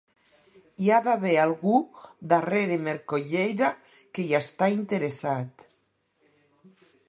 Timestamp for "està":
4.41-4.73